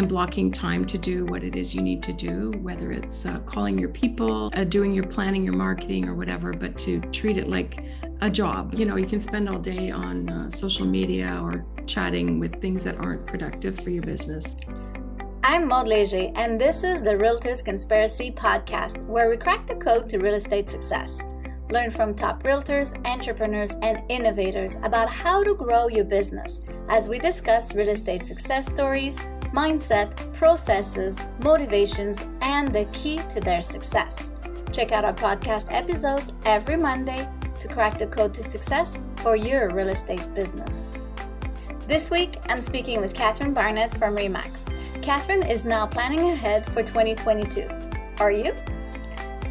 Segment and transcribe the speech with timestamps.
[0.00, 3.38] and blocking time to do what it is you need to do, whether it's uh,
[3.40, 7.50] calling your people, uh, doing your planning, your marketing, or whatever, but to treat it
[7.50, 7.84] like
[8.22, 8.72] a job.
[8.72, 12.82] You know, you can spend all day on uh, social media or chatting with things
[12.84, 14.56] that aren't productive for your business.
[15.44, 20.08] I'm Maud Leger, and this is the Realtors Conspiracy podcast, where we crack the code
[20.08, 21.20] to real estate success.
[21.68, 27.18] Learn from top realtors, entrepreneurs, and innovators about how to grow your business as we
[27.18, 29.18] discuss real estate success stories,
[29.52, 34.30] mindset, processes, motivations, and the key to their success.
[34.72, 37.28] Check out our podcast episodes every Monday
[37.60, 40.90] to crack the code to success for your real estate business.
[41.86, 44.72] This week, I'm speaking with Catherine Barnett from Remax.
[45.02, 47.68] Catherine is now planning ahead for 2022.
[48.20, 48.54] Are you?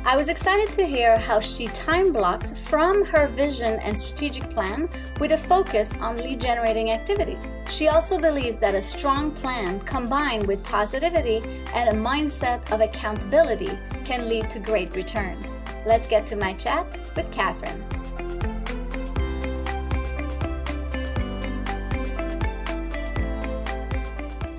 [0.09, 4.90] I was excited to hear how she time blocks from her vision and strategic plan
[5.20, 7.55] with a focus on lead generating activities.
[7.70, 11.41] She also believes that a strong plan combined with positivity
[11.76, 15.60] and a mindset of accountability can lead to great returns.
[15.85, 17.79] Let's get to my chat with Catherine.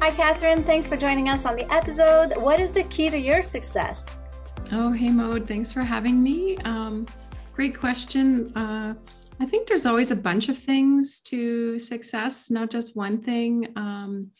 [0.00, 0.62] Hi, Catherine.
[0.62, 2.40] Thanks for joining us on the episode.
[2.40, 4.19] What is the key to your success?
[4.72, 5.48] Oh, hey, Maud.
[5.48, 6.56] Thanks for having me.
[6.58, 7.04] Um,
[7.52, 8.56] great question.
[8.56, 8.94] Uh,
[9.40, 13.72] I think there's always a bunch of things to success, not just one thing.
[13.74, 14.30] Um,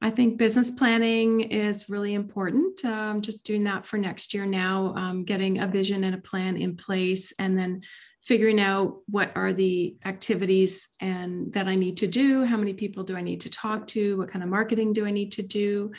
[0.00, 2.84] I think business planning is really important.
[2.84, 6.56] Um, just doing that for next year now, um, getting a vision and a plan
[6.56, 7.82] in place, and then
[8.20, 12.44] figuring out what are the activities and that I need to do.
[12.44, 14.18] How many people do I need to talk to?
[14.18, 15.90] What kind of marketing do I need to do?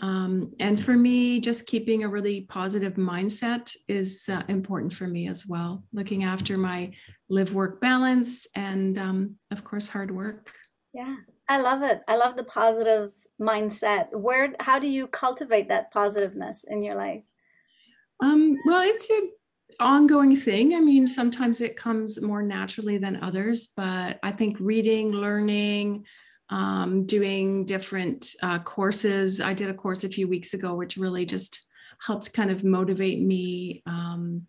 [0.00, 5.28] Um, and for me, just keeping a really positive mindset is uh, important for me
[5.28, 5.84] as well.
[5.92, 6.92] Looking after my
[7.28, 10.52] live work balance and, um, of course, hard work.
[10.94, 11.16] Yeah,
[11.48, 12.00] I love it.
[12.08, 14.06] I love the positive mindset.
[14.12, 17.24] Where, how do you cultivate that positiveness in your life?
[18.22, 19.30] Um, well, it's an
[19.80, 20.74] ongoing thing.
[20.74, 26.06] I mean, sometimes it comes more naturally than others, but I think reading, learning,
[26.50, 29.40] um, doing different uh, courses.
[29.40, 31.66] I did a course a few weeks ago, which really just
[32.04, 33.82] helped kind of motivate me.
[33.86, 34.46] Um,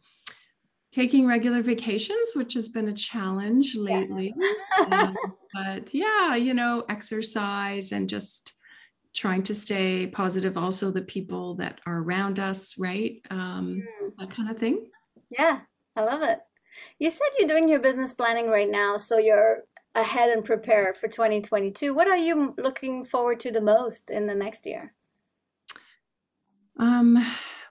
[0.91, 4.33] taking regular vacations, which has been a challenge lately.
[4.37, 4.87] Yes.
[4.91, 5.15] um,
[5.53, 8.53] but yeah, you know, exercise and just
[9.13, 10.57] trying to stay positive.
[10.57, 13.21] Also, the people that are around us, right?
[13.29, 14.11] Um, mm.
[14.19, 14.87] That kind of thing.
[15.29, 15.59] Yeah,
[15.95, 16.39] I love it.
[16.99, 19.63] You said you're doing your business planning right now, so you're
[19.95, 21.93] ahead and prepare for 2022.
[21.93, 24.93] What are you looking forward to the most in the next year?
[26.79, 27.23] Um,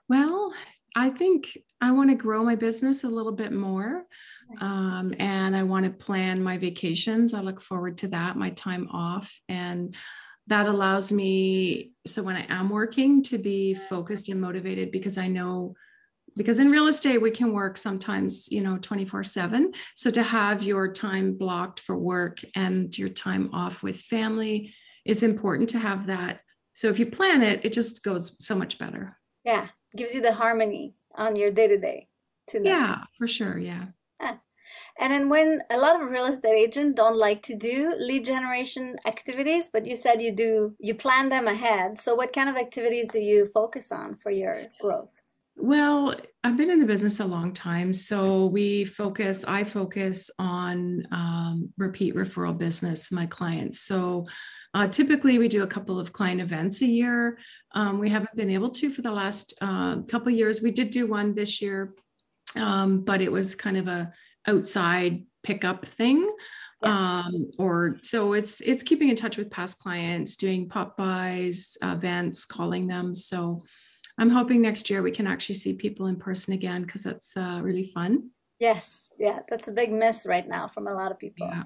[0.07, 0.53] well,
[0.95, 4.05] I think I want to grow my business a little bit more.
[4.59, 7.33] Um, and I want to plan my vacations.
[7.33, 9.33] I look forward to that, my time off.
[9.47, 9.95] And
[10.47, 15.27] that allows me, so when I am working, to be focused and motivated because I
[15.27, 15.75] know
[16.37, 20.63] because in real estate we can work sometimes you know 24 7 so to have
[20.63, 24.73] your time blocked for work and your time off with family
[25.05, 26.41] is important to have that.
[26.73, 29.17] So if you plan it it just goes so much better.
[29.43, 32.07] Yeah gives you the harmony on your day to day
[32.53, 33.85] yeah for sure yeah.
[34.21, 34.39] Ah.
[34.99, 38.97] And then when a lot of real estate agents don't like to do lead generation
[39.05, 41.99] activities but you said you do you plan them ahead.
[41.99, 45.20] So what kind of activities do you focus on for your growth
[45.61, 47.93] well, I've been in the business a long time.
[47.93, 53.81] So we focus, I focus on um, repeat referral business, my clients.
[53.81, 54.25] So
[54.73, 57.37] uh, typically we do a couple of client events a year.
[57.73, 60.61] Um, we haven't been able to for the last uh, couple years.
[60.61, 61.93] We did do one this year,
[62.55, 64.11] um, but it was kind of a
[64.47, 66.27] outside pickup thing.
[66.83, 67.21] Yeah.
[67.25, 72.45] Um, or so it's it's keeping in touch with past clients, doing pop bys, events,
[72.45, 73.13] calling them.
[73.13, 73.61] So
[74.17, 77.59] I'm hoping next year we can actually see people in person again because that's uh,
[77.63, 78.29] really fun.
[78.59, 81.49] Yes, yeah, that's a big miss right now from a lot of people.
[81.49, 81.63] Yeah.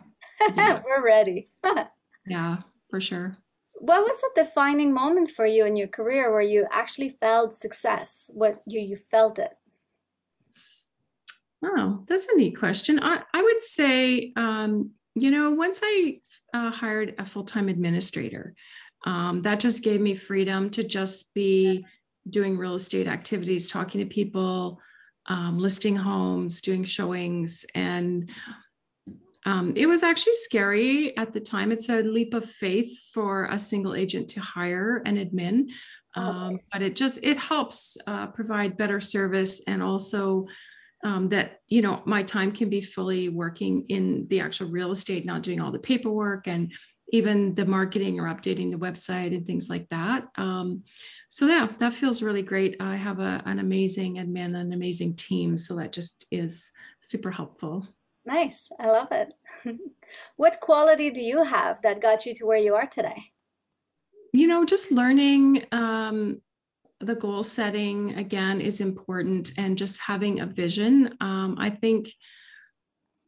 [0.55, 0.81] yeah.
[0.85, 1.49] We're ready.
[2.25, 2.57] yeah,
[2.89, 3.33] for sure.
[3.73, 8.31] What was a defining moment for you in your career where you actually felt success?
[8.33, 9.53] What you you felt it?
[11.63, 12.99] Oh, that's a neat question.
[13.01, 16.21] I, I would say, um, you know, once I
[16.53, 18.55] uh, hired a full time administrator,
[19.05, 21.85] um, that just gave me freedom to just be
[22.29, 24.79] doing real estate activities, talking to people,
[25.27, 27.65] um, listing homes, doing showings.
[27.75, 28.29] And
[29.45, 31.71] um, it was actually scary at the time.
[31.71, 35.69] It's a leap of faith for a single agent to hire an admin.
[36.15, 40.47] Um, but it just it helps uh, provide better service and also
[41.03, 45.25] um, that you know my time can be fully working in the actual real estate
[45.25, 46.73] not doing all the paperwork and
[47.09, 50.25] even the marketing or updating the website and things like that.
[50.37, 50.83] Um,
[51.29, 52.77] so yeah, that feels really great.
[52.79, 57.87] I have a, an amazing admin, an amazing team, so that just is super helpful.
[58.25, 59.33] Nice, I love it.
[60.35, 63.31] what quality do you have that got you to where you are today?
[64.33, 65.65] You know, just learning.
[65.71, 66.41] Um,
[67.01, 71.15] the goal setting again is important, and just having a vision.
[71.19, 72.09] Um, I think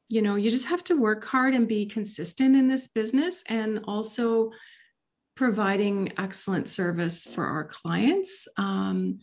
[0.09, 3.81] you know you just have to work hard and be consistent in this business and
[3.87, 4.51] also
[5.35, 8.47] providing excellent service for our clients.
[8.57, 9.19] Um,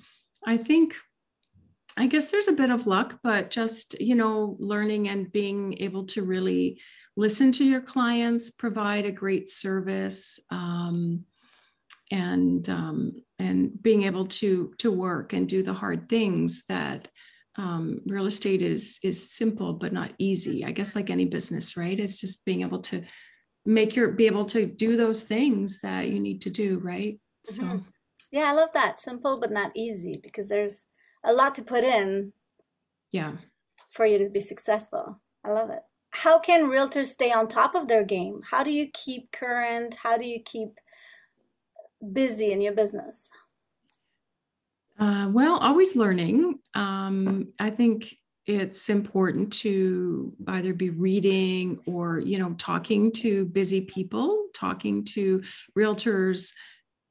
[0.46, 0.94] i think
[1.96, 6.04] i guess there's a bit of luck but just you know learning and being able
[6.04, 6.78] to really
[7.16, 11.24] listen to your clients provide a great service um,
[12.10, 17.08] and um, and being able to to work and do the hard things that
[17.56, 20.64] um, real estate is is simple but not easy.
[20.64, 23.02] I guess like any business right it's just being able to
[23.64, 27.18] make your be able to do those things that you need to do right?
[27.48, 27.78] Mm-hmm.
[27.78, 27.84] so
[28.30, 28.98] yeah i love that.
[28.98, 30.86] Simple but not easy because there's
[31.24, 32.32] a lot to put in
[33.12, 33.32] yeah.
[33.90, 35.20] for you to be successful.
[35.44, 35.80] I love it.
[36.10, 38.40] How can realtors stay on top of their game?
[38.50, 39.96] How do you keep current?
[40.02, 40.78] How do you keep
[42.12, 43.30] busy in your business
[44.98, 46.58] uh, well, always learning.
[46.74, 53.80] Um, I think it's important to either be reading or you know talking to busy
[53.80, 55.42] people, talking to
[55.76, 56.52] realtors,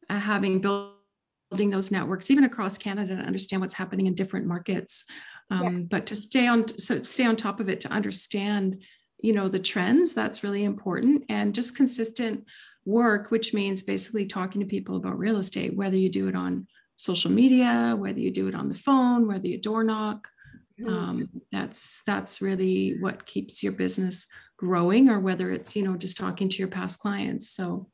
[0.10, 5.06] uh, having building those networks even across Canada to understand what's happening in different markets.
[5.50, 5.84] Um, yeah.
[5.90, 8.82] But to stay on so stay on top of it to understand
[9.24, 12.46] you know the trends that's really important and just consistent
[12.86, 16.68] work which means basically talking to people about real estate whether you do it on
[16.98, 20.30] social media, whether you do it on the phone, whether you door knock.
[20.88, 26.18] Um, that's that's really what keeps your business growing, or whether it's you know just
[26.18, 27.50] talking to your past clients.
[27.50, 27.88] So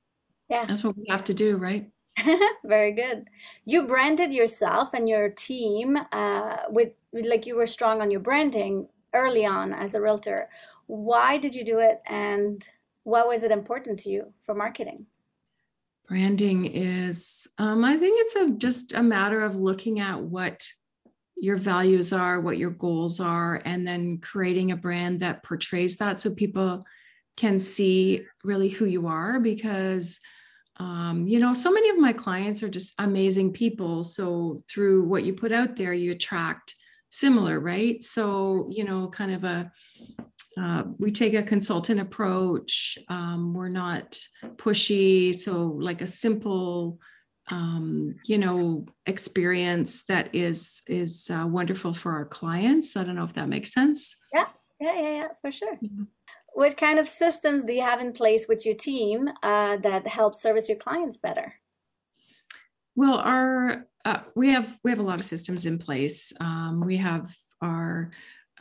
[0.49, 1.91] yeah, that's what we have to do, right?
[2.65, 3.25] Very good.
[3.65, 8.19] You branded yourself and your team uh, with, with like you were strong on your
[8.19, 10.49] branding early on as a realtor.
[10.87, 12.67] Why did you do it, and
[13.03, 15.05] what was it important to you for marketing?
[16.09, 20.67] Branding is um, i think it's a just a matter of looking at what
[21.37, 26.19] your values are what your goals are and then creating a brand that portrays that
[26.19, 26.83] so people
[27.39, 30.19] can see really who you are because
[30.75, 34.03] um, you know so many of my clients are just amazing people.
[34.03, 36.75] So through what you put out there you attract
[37.09, 38.03] similar right?
[38.03, 39.71] So you know kind of a
[40.59, 42.97] uh, we take a consultant approach.
[43.07, 44.19] Um, we're not
[44.57, 45.33] pushy.
[45.33, 46.99] So, like a simple,
[47.49, 52.97] um, you know, experience that is is uh, wonderful for our clients.
[52.97, 54.17] I don't know if that makes sense.
[54.33, 54.47] Yeah,
[54.81, 55.77] yeah, yeah, yeah, for sure.
[55.81, 56.05] Yeah.
[56.53, 60.35] What kind of systems do you have in place with your team uh, that help
[60.35, 61.53] service your clients better?
[62.95, 66.33] Well, our uh, we have we have a lot of systems in place.
[66.41, 68.11] Um, we have our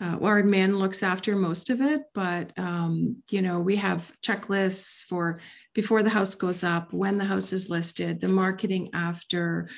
[0.01, 5.05] uh, our man looks after most of it, but um, you know we have checklists
[5.05, 5.41] for
[5.75, 9.69] before the house goes up, when the house is listed, the marketing after,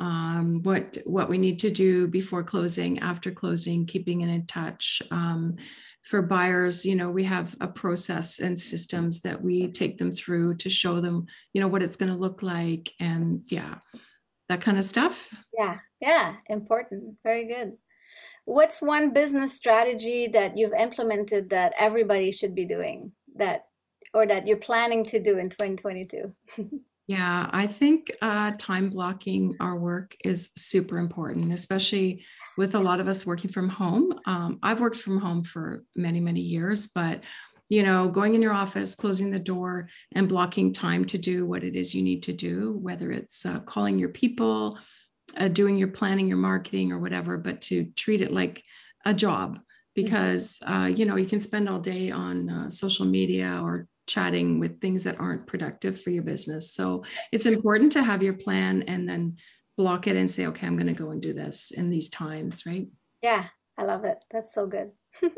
[0.00, 5.02] um, what what we need to do before closing, after closing, keeping it in touch.
[5.10, 5.56] Um,
[6.02, 10.54] for buyers, you know, we have a process and systems that we take them through
[10.54, 13.74] to show them, you know, what it's going to look like, and yeah,
[14.48, 15.32] that kind of stuff.
[15.58, 17.16] Yeah, yeah, important.
[17.22, 17.76] Very good.
[18.50, 23.66] What's one business strategy that you've implemented that everybody should be doing that
[24.12, 26.34] or that you're planning to do in 2022?
[27.06, 32.24] yeah, I think uh, time blocking our work is super important, especially
[32.58, 34.18] with a lot of us working from home.
[34.26, 37.22] Um, I've worked from home for many, many years, but
[37.68, 41.62] you know, going in your office, closing the door, and blocking time to do what
[41.62, 44.76] it is you need to do, whether it's uh, calling your people,
[45.36, 48.62] uh, doing your planning, your marketing, or whatever, but to treat it like
[49.04, 49.62] a job mm-hmm.
[49.94, 54.58] because uh, you know you can spend all day on uh, social media or chatting
[54.58, 56.74] with things that aren't productive for your business.
[56.74, 59.36] So it's important to have your plan and then
[59.76, 62.66] block it and say, okay, I'm going to go and do this in these times,
[62.66, 62.88] right?
[63.22, 63.46] Yeah,
[63.78, 64.18] I love it.
[64.30, 64.90] That's so good.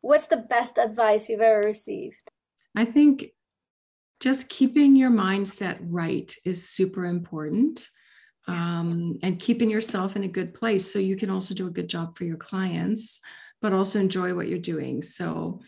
[0.00, 2.30] What's the best advice you've ever received?
[2.76, 3.26] I think
[4.20, 7.88] just keeping your mindset right is super important
[8.46, 11.88] um, and keeping yourself in a good place so you can also do a good
[11.88, 13.20] job for your clients
[13.62, 15.02] but also enjoy what you're doing.
[15.02, 15.60] So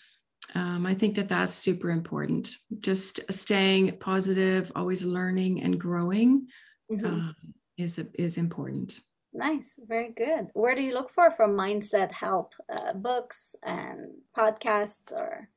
[0.54, 2.56] um, i think that that's super important.
[2.80, 6.46] Just staying positive always learning and growing
[6.90, 7.04] mm-hmm.
[7.04, 7.32] uh,
[7.76, 9.00] is is important.
[9.34, 9.78] Nice.
[9.86, 10.48] Very good.
[10.54, 14.06] Where do you look for for mindset help uh, books and
[14.36, 15.50] podcasts or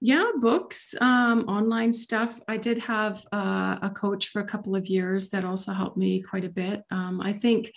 [0.00, 2.40] Yeah, books, um, online stuff.
[2.48, 6.22] I did have uh, a coach for a couple of years that also helped me
[6.22, 6.82] quite a bit.
[6.90, 7.70] Um, I think,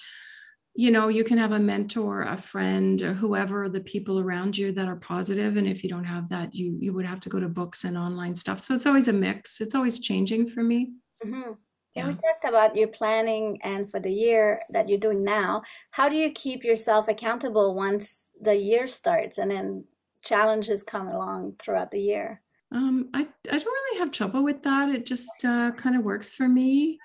[0.73, 4.71] you know, you can have a mentor, a friend, or whoever the people around you
[4.71, 7.39] that are positive, and if you don't have that, you you would have to go
[7.39, 8.59] to books and online stuff.
[8.59, 9.59] So it's always a mix.
[9.59, 10.93] It's always changing for me.
[11.25, 11.51] Mm-hmm.
[11.95, 15.61] Yeah, we talked about your planning and for the year that you're doing now.
[15.91, 19.85] How do you keep yourself accountable once the year starts and then
[20.23, 22.41] challenges come along throughout the year?
[22.71, 24.89] Um, I, I don't really have trouble with that.
[24.89, 26.99] It just uh, kind of works for me.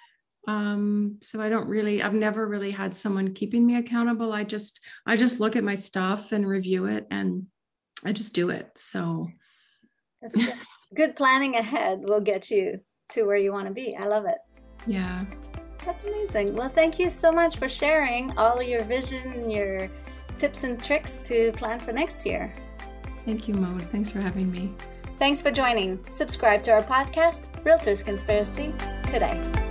[0.46, 4.32] Um, so I don't really, I've never really had someone keeping me accountable.
[4.32, 7.46] I just, I just look at my stuff and review it and
[8.02, 8.70] I just do it.
[8.76, 9.28] So
[10.22, 10.54] that's good.
[10.94, 12.80] good planning ahead will get you
[13.12, 13.94] to where you want to be.
[13.94, 14.38] I love it.
[14.86, 15.26] Yeah.
[15.84, 16.54] That's amazing.
[16.54, 19.90] Well, thank you so much for sharing all your vision, your
[20.38, 22.52] tips and tricks to plan for next year.
[23.28, 23.82] Thank you, Maud.
[23.92, 24.72] Thanks for having me.
[25.18, 26.02] Thanks for joining.
[26.08, 29.67] Subscribe to our podcast, Realtors Conspiracy, today.